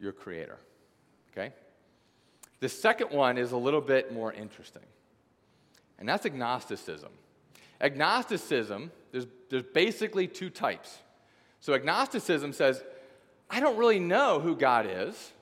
[0.00, 0.56] your creator,
[1.30, 1.52] okay?
[2.60, 4.82] The second one is a little bit more interesting,
[5.98, 7.10] and that's agnosticism.
[7.82, 10.98] Agnosticism, there's, there's basically two types.
[11.60, 12.82] So agnosticism says,
[13.50, 15.32] I don't really know who God is.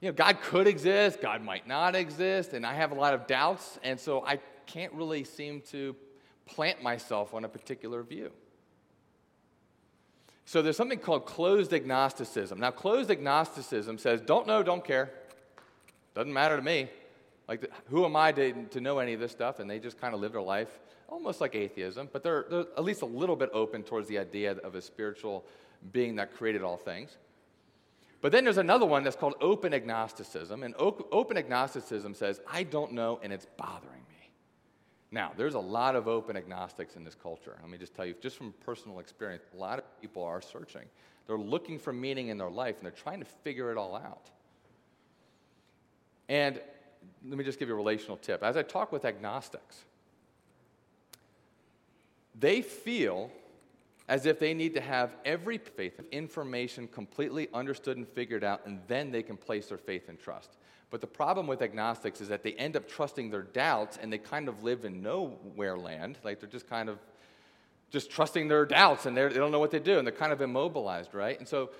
[0.00, 3.26] You know, God could exist, God might not exist, and I have a lot of
[3.26, 5.96] doubts, and so I can't really seem to
[6.46, 8.30] plant myself on a particular view.
[10.44, 12.58] So there's something called closed agnosticism.
[12.58, 15.10] Now, closed agnosticism says, don't know, don't care.
[16.14, 16.88] Doesn't matter to me.
[17.48, 19.58] Like, who am I to, to know any of this stuff?
[19.58, 22.84] And they just kind of live their life almost like atheism, but they're, they're at
[22.84, 25.44] least a little bit open towards the idea of a spiritual
[25.92, 27.16] being that created all things.
[28.20, 30.62] But then there's another one that's called open agnosticism.
[30.62, 34.30] And open agnosticism says, I don't know and it's bothering me.
[35.10, 37.56] now, there's a lot of open agnostics in this culture.
[37.60, 40.82] Let me just tell you, just from personal experience, a lot of people are searching.
[41.26, 44.30] They're looking for meaning in their life and they're trying to figure it all out.
[46.28, 46.60] And
[47.26, 48.42] let me just give you a relational tip.
[48.42, 49.84] As I talk with agnostics,
[52.38, 53.30] they feel
[54.08, 58.64] as if they need to have every faith of information completely understood and figured out,
[58.64, 60.56] and then they can place their faith and trust.
[60.90, 64.16] But the problem with agnostics is that they end up trusting their doubts and they
[64.16, 66.18] kind of live in nowhere land.
[66.24, 66.98] Like they're just kind of
[67.90, 70.40] just trusting their doubts and they don't know what they do and they're kind of
[70.40, 71.38] immobilized, right?
[71.38, 71.70] And so,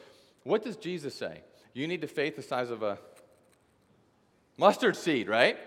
[0.44, 1.40] what does Jesus say?
[1.72, 2.98] You need to faith the size of a
[4.58, 5.58] mustard seed, right?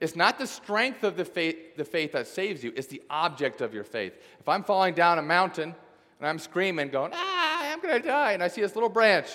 [0.00, 3.60] It's not the strength of the faith, the faith that saves you, it's the object
[3.60, 4.14] of your faith.
[4.40, 5.74] If I'm falling down a mountain
[6.20, 9.28] and I'm screaming, going, ah, I'm going to die, and I see this little branch,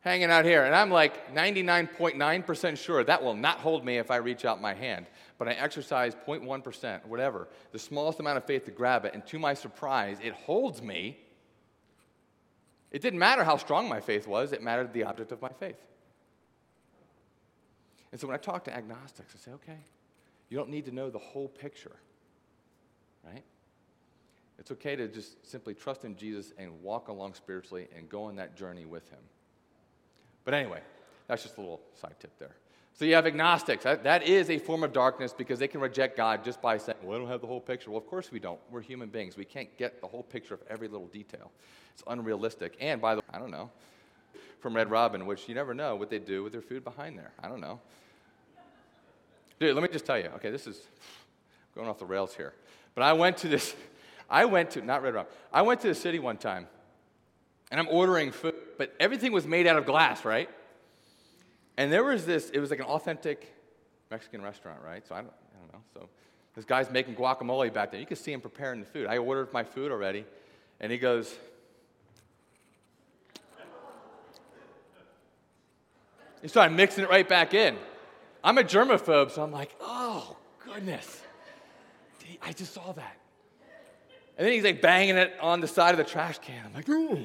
[0.00, 0.64] hanging out here.
[0.64, 4.74] And I'm like 99.9% sure that will not hold me if I reach out my
[4.74, 5.06] hand.
[5.38, 9.14] But I exercise 0.1%, whatever, the smallest amount of faith to grab it.
[9.14, 11.18] And to my surprise, it holds me.
[12.90, 15.82] It didn't matter how strong my faith was, it mattered the object of my faith.
[18.12, 19.78] And so when I talk to agnostics, I say, okay,
[20.48, 21.96] you don't need to know the whole picture,
[23.24, 23.42] right?
[24.58, 28.36] It's okay to just simply trust in Jesus and walk along spiritually and go on
[28.36, 29.18] that journey with Him.
[30.44, 30.80] But anyway,
[31.26, 32.54] that's just a little side tip there.
[32.96, 33.82] So you have agnostics.
[33.82, 37.16] That, is a form of darkness because they can reject God just by saying, well,
[37.16, 37.90] I don't have the whole picture.
[37.90, 38.60] Well, of course we don't.
[38.70, 39.36] We're human beings.
[39.36, 41.50] We can't get the whole picture of every little detail.
[41.92, 42.76] It's unrealistic.
[42.80, 43.68] And by the way, I don't know,
[44.60, 47.32] from Red Robin, which you never know what they do with their food behind there.
[47.42, 47.80] I don't know.
[49.58, 50.30] Dude, let me just tell you.
[50.36, 50.80] Okay, this is
[51.74, 52.52] going off the rails here.
[52.94, 53.74] But I went to this,
[54.28, 56.66] I went to, not Red Rock, I went to the city one time
[57.70, 60.48] and I'm ordering food, but everything was made out of glass, right?
[61.76, 63.52] And there was this, it was like an authentic
[64.10, 65.06] Mexican restaurant, right?
[65.06, 65.80] So I don't, I don't know.
[65.92, 66.08] So
[66.54, 67.98] this guy's making guacamole back there.
[67.98, 69.06] You can see him preparing the food.
[69.06, 70.24] I ordered my food already,
[70.80, 71.34] and he goes,
[76.42, 77.76] he started mixing it right back in.
[78.44, 81.22] I'm a germaphobe, so I'm like, oh, goodness.
[82.42, 83.16] I just saw that.
[84.36, 86.64] And then he's like banging it on the side of the trash can.
[86.66, 87.24] I'm like, Ooh.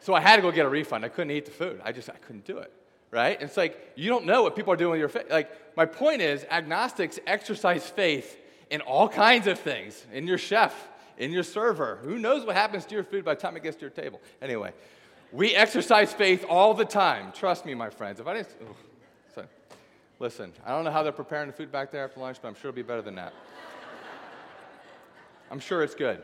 [0.00, 1.04] So I had to go get a refund.
[1.04, 1.80] I couldn't eat the food.
[1.84, 2.72] I just, I couldn't do it.
[3.10, 3.40] Right?
[3.40, 5.26] It's like, you don't know what people are doing with your faith.
[5.30, 8.38] Like, my point is, agnostics exercise faith
[8.70, 11.98] in all kinds of things in your chef, in your server.
[12.02, 14.20] Who knows what happens to your food by the time it gets to your table?
[14.40, 14.72] Anyway,
[15.32, 17.32] we exercise faith all the time.
[17.32, 18.20] Trust me, my friends.
[18.20, 18.50] If I didn't,
[19.34, 19.44] so,
[20.20, 22.54] listen, I don't know how they're preparing the food back there after lunch, but I'm
[22.54, 23.34] sure it'll be better than that.
[25.50, 26.22] I'm sure it's good.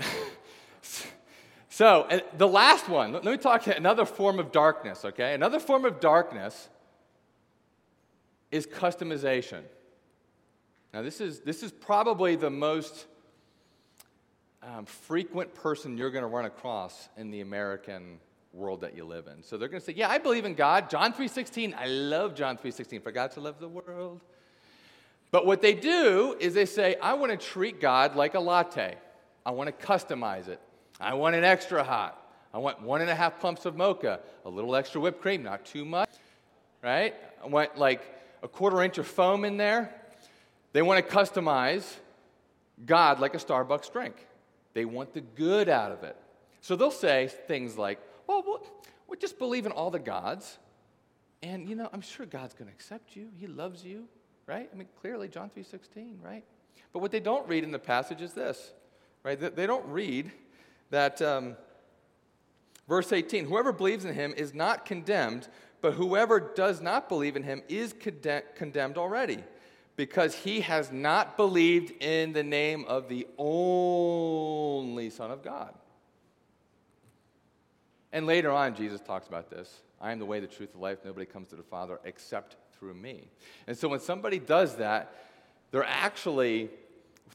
[1.76, 5.34] So, the last one, let me talk to another form of darkness, okay?
[5.34, 6.70] Another form of darkness
[8.50, 9.60] is customization.
[10.94, 13.04] Now, this is, this is probably the most
[14.62, 18.20] um, frequent person you're going to run across in the American
[18.54, 19.42] world that you live in.
[19.42, 20.88] So they're going to say, "Yeah, I believe in God.
[20.88, 21.74] John 3:16.
[21.74, 23.02] I love John 3:16.
[23.02, 24.22] For God to love the world."
[25.36, 28.96] But what they do is they say, "I want to treat God like a latte.
[29.44, 30.58] I want to customize it.
[30.98, 32.26] I want an extra hot.
[32.54, 35.66] I want one and a half pumps of mocha, a little extra whipped cream, not
[35.66, 36.08] too much,
[36.82, 37.14] right?
[37.44, 38.00] I want like
[38.42, 39.94] a quarter inch of foam in there.
[40.72, 41.84] They want to customize
[42.86, 44.14] God like a Starbucks drink.
[44.72, 46.16] They want the good out of it.
[46.62, 48.66] So they'll say things like, well, we'll,
[49.06, 50.56] we'll just believe in all the gods.
[51.42, 53.28] And, you know, I'm sure God's going to accept you.
[53.38, 54.08] He loves you,
[54.46, 54.68] right?
[54.72, 56.44] I mean, clearly, John 3.16, right?
[56.92, 58.72] But what they don't read in the passage is this,
[59.22, 59.38] right?
[59.38, 60.30] They don't read
[60.90, 61.56] that um,
[62.88, 65.48] verse 18 whoever believes in him is not condemned,
[65.80, 67.94] but whoever does not believe in him is
[68.54, 69.42] condemned already,
[69.96, 75.74] because he has not believed in the name of the only Son of God.
[78.12, 79.82] And later on, Jesus talks about this.
[80.00, 80.98] I am the way, the truth, the life.
[81.04, 83.28] Nobody comes to the Father except through me.
[83.66, 85.12] And so when somebody does that,
[85.70, 86.70] they're actually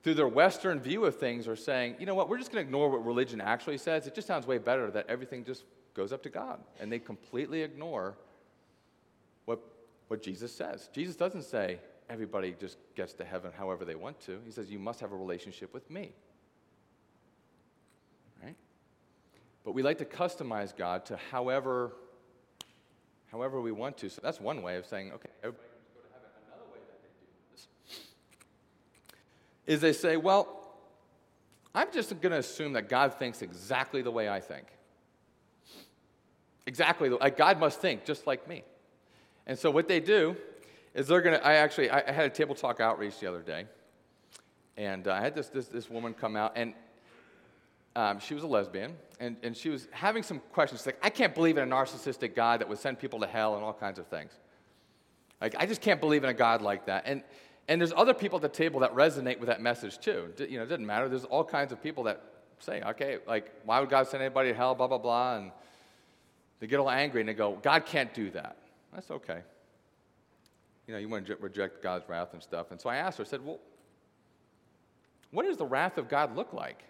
[0.04, 2.68] through their Western view of things, are saying, you know what, we're just going to
[2.68, 4.08] ignore what religion actually says.
[4.08, 6.60] It just sounds way better that everything just goes up to God.
[6.80, 8.16] And they completely ignore
[9.46, 9.60] what,
[10.08, 10.90] what Jesus says.
[10.92, 14.40] Jesus doesn't say everybody just gets to heaven however they want to.
[14.44, 16.14] He says, you must have a relationship with me.
[18.44, 18.56] Right?
[19.64, 21.92] But we like to customize God to however,
[23.32, 24.10] however we want to.
[24.10, 26.30] So that's one way of saying, okay, everybody can go to heaven.
[26.48, 27.28] Another way that they do
[29.66, 30.58] this is they say, well,
[31.74, 34.68] I'm just going to assume that God thinks exactly the way I think.
[36.68, 38.64] Exactly, like God must think just like me.
[39.48, 40.36] And so what they do
[40.94, 43.66] is they're going to, I actually, I had a table talk outreach the other day.
[44.78, 46.74] And uh, I had this, this, this woman come out, and
[47.96, 50.82] um, she was a lesbian, and, and she was having some questions.
[50.82, 53.56] She's like, I can't believe in a narcissistic God that would send people to hell
[53.56, 54.32] and all kinds of things.
[55.42, 57.04] Like, I just can't believe in a God like that.
[57.06, 57.24] And,
[57.68, 60.34] and there's other people at the table that resonate with that message too.
[60.38, 61.10] You know, it doesn't matter.
[61.10, 62.22] There's all kinds of people that
[62.60, 65.38] say, okay, like, why would God send anybody to hell, blah, blah, blah.
[65.38, 65.52] And
[66.60, 68.58] they get all angry and they go, God can't do that.
[68.94, 69.40] That's okay.
[70.88, 72.72] You know, you want to reject God's wrath and stuff.
[72.72, 73.60] And so I asked her, I said, well,
[75.32, 76.84] what does the wrath of God look like?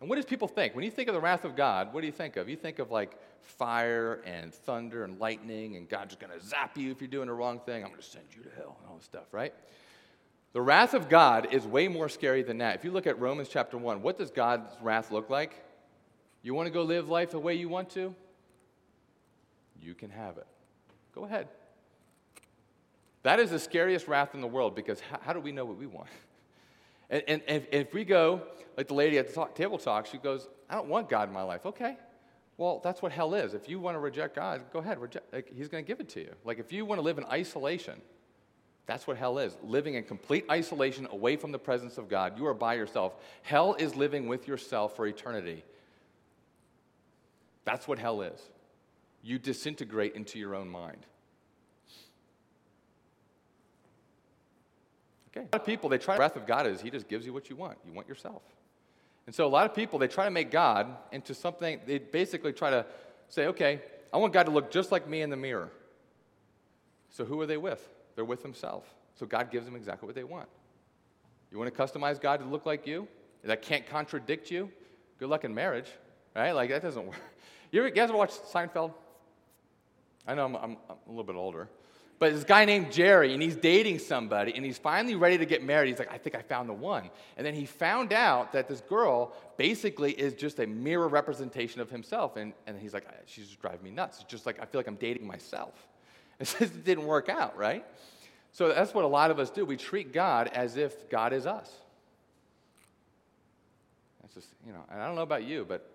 [0.00, 0.74] And what does people think?
[0.74, 2.48] When you think of the wrath of God, what do you think of?
[2.48, 6.76] You think of like fire and thunder and lightning, and God's just going to zap
[6.76, 7.82] you if you're doing the wrong thing.
[7.82, 9.54] I'm going to send you to hell and all this stuff, right?
[10.52, 12.76] The wrath of God is way more scary than that.
[12.76, 15.62] If you look at Romans chapter 1, what does God's wrath look like?
[16.42, 18.14] You want to go live life the way you want to?
[19.80, 20.46] You can have it.
[21.14, 21.48] Go ahead.
[23.22, 25.78] That is the scariest wrath in the world because how, how do we know what
[25.78, 26.08] we want?
[27.10, 28.42] And, and, if we go,
[28.76, 31.34] like the lady at the talk, table talk, she goes, I don't want God in
[31.34, 31.64] my life.
[31.64, 31.96] Okay,
[32.56, 33.54] well, that's what hell is.
[33.54, 35.32] If you want to reject God, go ahead, reject.
[35.32, 36.32] Like, he's going to give it to you.
[36.44, 38.00] Like if you want to live in isolation,
[38.86, 39.56] that's what hell is.
[39.62, 42.38] Living in complete isolation away from the presence of God.
[42.38, 43.14] You are by yourself.
[43.42, 45.64] Hell is living with yourself for eternity.
[47.64, 48.40] That's what hell is.
[49.22, 51.04] You disintegrate into your own mind.
[55.36, 55.46] Okay.
[55.52, 57.32] A lot of people, they try, the wrath of God is He just gives you
[57.32, 57.78] what you want.
[57.84, 58.42] You want yourself.
[59.26, 62.52] And so a lot of people, they try to make God into something, they basically
[62.52, 62.86] try to
[63.28, 65.70] say, okay, I want God to look just like me in the mirror.
[67.10, 67.86] So who are they with?
[68.14, 68.88] They're with themselves.
[69.18, 70.48] So God gives them exactly what they want.
[71.50, 73.08] You want to customize God to look like you?
[73.44, 74.70] That can't contradict you?
[75.18, 75.88] Good luck in marriage,
[76.34, 76.52] right?
[76.52, 77.16] Like that doesn't work.
[77.72, 78.92] You, ever, you guys watch Seinfeld?
[80.26, 81.68] I know I'm, I'm, I'm a little bit older.
[82.18, 85.62] But this guy named Jerry, and he's dating somebody, and he's finally ready to get
[85.62, 85.90] married.
[85.90, 87.10] He's like, I think I found the one.
[87.36, 91.90] And then he found out that this girl basically is just a mirror representation of
[91.90, 92.36] himself.
[92.36, 94.20] And, and he's like, she's just driving me nuts.
[94.20, 95.74] It's just like, I feel like I'm dating myself.
[96.38, 97.82] It says it didn't work out, right?
[98.52, 99.64] So that's what a lot of us do.
[99.64, 101.70] We treat God as if God is us.
[104.20, 105.88] That's just, you know, and I don't know about you, but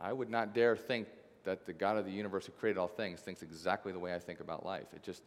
[0.00, 1.06] I would not dare think
[1.44, 4.18] that the God of the universe who created all things thinks exactly the way I
[4.18, 4.86] think about life.
[4.94, 5.22] It just,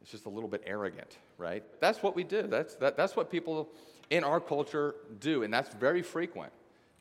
[0.00, 1.64] it's just a little bit arrogant, right?
[1.80, 2.42] That's what we do.
[2.42, 3.68] That's, that, that's what people
[4.10, 6.52] in our culture do, and that's very frequent.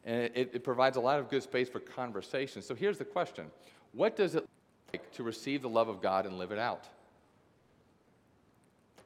[0.05, 2.61] And it, it provides a lot of good space for conversation.
[2.61, 3.45] So here's the question
[3.93, 4.49] What does it look
[4.93, 6.87] like to receive the love of God and live it out?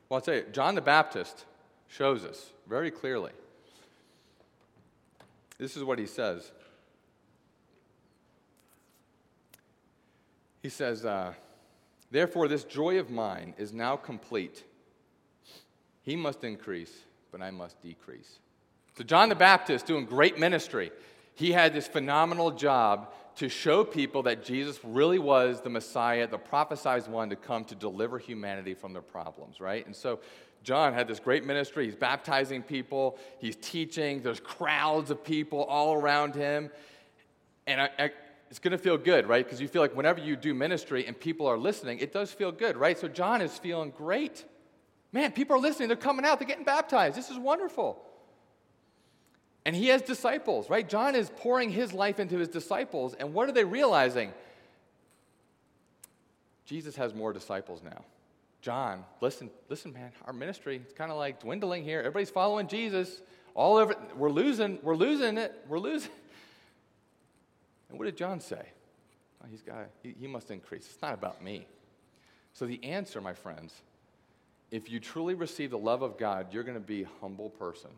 [0.07, 1.45] Well, I'll tell you, John the Baptist
[1.87, 3.31] shows us very clearly.
[5.57, 6.51] This is what he says.
[10.63, 11.33] He says, uh,
[12.11, 14.63] Therefore, this joy of mine is now complete.
[16.01, 16.91] He must increase,
[17.31, 18.39] but I must decrease.
[18.97, 20.91] So, John the Baptist doing great ministry.
[21.35, 26.37] He had this phenomenal job to show people that Jesus really was the Messiah, the
[26.37, 29.85] prophesied one to come to deliver humanity from their problems, right?
[29.85, 30.19] And so,
[30.63, 31.85] John had this great ministry.
[31.85, 36.69] He's baptizing people, he's teaching, there's crowds of people all around him.
[37.67, 38.11] And I, I
[38.49, 39.45] it's going to feel good, right?
[39.45, 42.51] Because you feel like whenever you do ministry and people are listening, it does feel
[42.51, 42.97] good, right?
[42.97, 44.43] So John is feeling great.
[45.11, 45.87] Man, people are listening.
[45.87, 46.39] They're coming out.
[46.39, 47.15] They're getting baptized.
[47.15, 48.03] This is wonderful.
[49.65, 50.87] And he has disciples, right?
[50.87, 53.13] John is pouring his life into his disciples.
[53.13, 54.33] And what are they realizing?
[56.65, 58.03] Jesus has more disciples now.
[58.61, 61.99] John, listen, listen, man, our ministry is kind of like dwindling here.
[61.99, 63.21] Everybody's following Jesus.
[63.53, 65.53] All over, we're losing, we're losing it.
[65.67, 66.11] We're losing.
[67.89, 68.69] And what did John say?
[69.43, 70.85] Oh, he's got, he, he must increase.
[70.85, 71.65] It's not about me.
[72.53, 73.73] So the answer, my friends,
[74.71, 77.89] if you truly receive the love of God, you're going to be a humble person.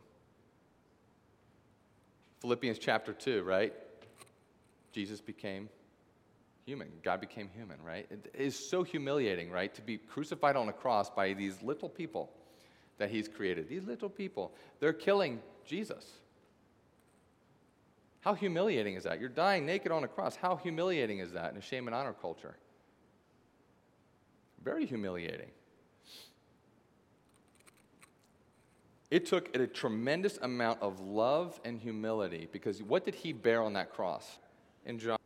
[2.42, 3.74] Philippians chapter 2, right?
[4.92, 5.70] Jesus became
[6.66, 6.88] human.
[7.04, 8.08] God became human, right?
[8.10, 9.74] It is so humiliating, right?
[9.76, 12.32] To be crucified on a cross by these little people
[12.98, 13.68] that he's created.
[13.68, 16.06] These little people, they're killing Jesus.
[18.22, 19.20] How humiliating is that?
[19.20, 20.36] You're dying naked on a cross.
[20.36, 22.56] How humiliating is that in a shame and honor culture?
[24.64, 25.50] Very humiliating.
[29.10, 33.74] It took a tremendous amount of love and humility because what did he bear on
[33.74, 34.38] that cross?
[34.86, 35.18] In John.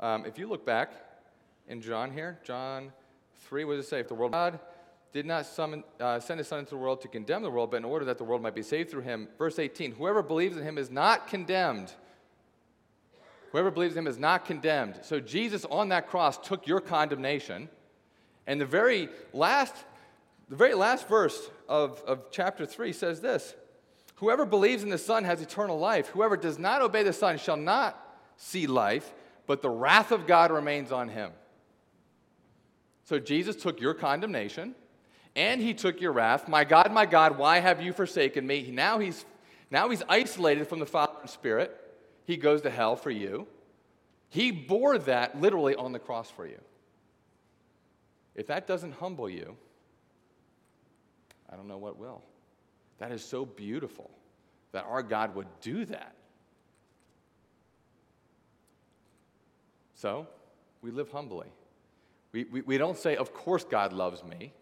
[0.00, 0.92] Um, if you look back
[1.68, 2.92] in John here, John
[3.46, 4.00] 3, what does it say?
[4.00, 4.60] If the world God
[5.14, 7.76] did not summon, uh, send his son into the world to condemn the world, but
[7.76, 9.28] in order that the world might be saved through him.
[9.38, 11.92] Verse 18 Whoever believes in him is not condemned.
[13.52, 14.98] Whoever believes in him is not condemned.
[15.02, 17.68] So Jesus on that cross took your condemnation.
[18.48, 19.72] And the very last,
[20.48, 23.54] the very last verse of, of chapter 3 says this
[24.16, 26.08] Whoever believes in the Son has eternal life.
[26.08, 29.14] Whoever does not obey the Son shall not see life,
[29.46, 31.30] but the wrath of God remains on him.
[33.04, 34.74] So Jesus took your condemnation
[35.36, 36.48] and he took your wrath.
[36.48, 38.70] My God, my God, why have you forsaken me?
[38.70, 39.24] Now he's,
[39.70, 41.76] now he's isolated from the Father and Spirit.
[42.24, 43.46] He goes to hell for you.
[44.28, 46.60] He bore that literally on the cross for you.
[48.34, 49.56] If that doesn't humble you,
[51.50, 52.22] I don't know what will.
[52.98, 54.10] That is so beautiful
[54.72, 56.14] that our God would do that.
[59.94, 60.26] So,
[60.82, 61.46] we live humbly.
[62.32, 64.52] We, we, we don't say, Of course, God loves me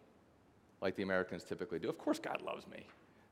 [0.83, 1.89] like the Americans typically do.
[1.89, 2.85] Of course, God loves me.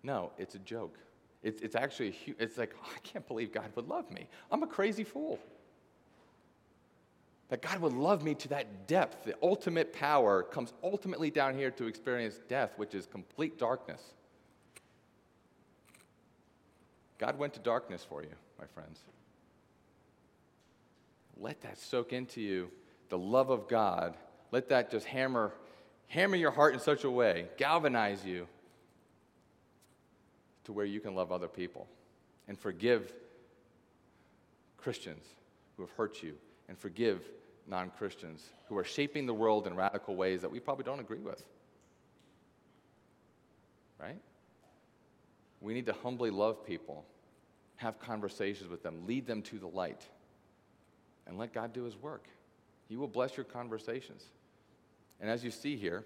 [0.03, 0.97] No, it's a joke.
[1.43, 4.29] It's, it's actually, a hu- it's like, oh, I can't believe God would love me.
[4.51, 5.39] I'm a crazy fool.
[7.49, 9.25] That God would love me to that depth.
[9.25, 14.01] The ultimate power comes ultimately down here to experience death, which is complete darkness.
[17.19, 19.01] God went to darkness for you, my friends.
[21.37, 22.71] Let that soak into you,
[23.09, 24.17] the love of God.
[24.53, 25.53] Let that just hammer
[26.11, 28.47] hammer your heart in such a way, galvanize you
[30.65, 31.89] to where you can love other people
[32.49, 33.13] and forgive
[34.77, 35.25] Christians
[35.77, 36.35] who have hurt you
[36.69, 37.23] and forgive
[37.67, 41.21] non Christians who are shaping the world in radical ways that we probably don't agree
[41.21, 41.45] with.
[44.01, 44.21] Right?
[45.61, 47.05] We need to humbly love people,
[47.77, 50.03] have conversations with them, lead them to the light,
[51.27, 52.25] and let God do His work.
[52.89, 54.25] He will bless your conversations.
[55.21, 56.05] And as you see here,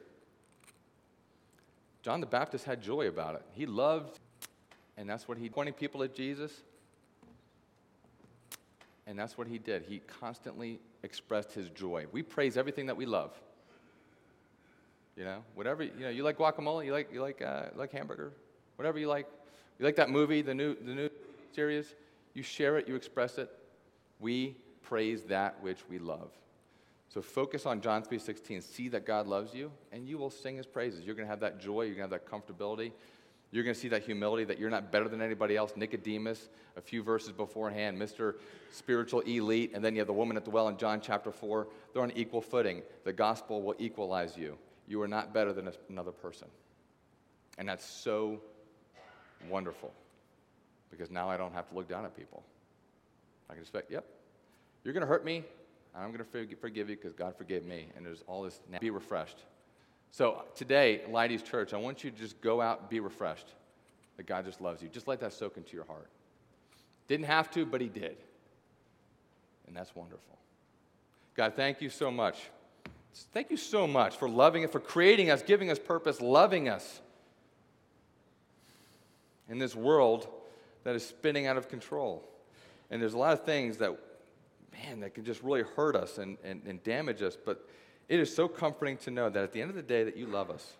[2.03, 3.43] John the Baptist had joy about it.
[3.53, 4.19] He loved,
[4.97, 6.53] and that's what he pointing people at Jesus.
[9.07, 9.83] And that's what he did.
[9.83, 12.07] He constantly expressed his joy.
[12.11, 13.33] We praise everything that we love.
[15.17, 18.33] You know, whatever you know, you like guacamole, you like you like uh, like hamburger,
[18.77, 19.27] whatever you like.
[19.79, 21.11] You like that movie, the new the new
[21.55, 21.95] series.
[22.35, 23.51] You share it, you express it.
[24.19, 26.31] We praise that which we love.
[27.09, 28.63] So focus on John 3:16.
[28.63, 31.05] See that God loves you, and you will sing His praises.
[31.05, 31.83] You're going to have that joy.
[31.83, 32.93] You're going to have that comfortability.
[33.55, 35.75] You're going to see that humility that you're not better than anybody else.
[35.77, 38.35] Nicodemus, a few verses beforehand, Mr.
[38.73, 41.69] Spiritual Elite, and then you have the woman at the well in John chapter 4.
[41.93, 42.83] They're on equal footing.
[43.05, 44.59] The gospel will equalize you.
[44.89, 46.49] You are not better than another person.
[47.57, 48.41] And that's so
[49.49, 49.93] wonderful
[50.91, 52.43] because now I don't have to look down at people.
[53.49, 54.05] I can expect, yep,
[54.83, 55.45] you're going to hurt me.
[55.97, 57.87] I'm going to forgive you because God forgave me.
[57.97, 59.39] And there's all this, be refreshed.
[60.11, 63.47] So today, Leidy's Church, I want you to just go out and be refreshed
[64.17, 64.89] that God just loves you.
[64.89, 66.09] Just let that soak into your heart.
[67.09, 68.17] Didn't have to, but He did.
[69.67, 70.39] And that's wonderful.
[71.37, 72.39] God, thank you so much.
[73.33, 77.01] Thank you so much for loving us, for creating us, giving us purpose, loving us
[79.49, 80.27] in this world
[80.85, 82.29] that is spinning out of control.
[82.91, 83.97] And there's a lot of things that,
[84.85, 87.37] man, that can just really hurt us and, and, and damage us.
[87.43, 87.69] But
[88.09, 90.27] it is so comforting to know that at the end of the day that you
[90.27, 90.75] love us.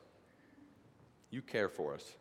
[1.31, 2.13] You care for us.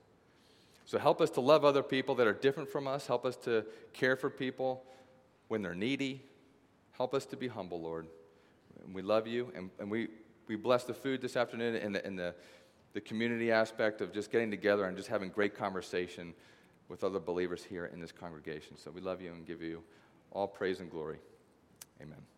[0.85, 3.07] So help us to love other people that are different from us.
[3.07, 4.83] Help us to care for people
[5.47, 6.21] when they're needy.
[6.91, 8.07] Help us to be humble, Lord.
[8.83, 10.09] And we love you, and, and we,
[10.47, 12.35] we bless the food this afternoon and the, and the,
[12.93, 16.33] the community aspect of just getting together and just having great conversation
[16.89, 18.77] with other believers here in this congregation.
[18.77, 19.83] So we love you and give you
[20.31, 21.19] all praise and glory.
[22.03, 22.32] Amen.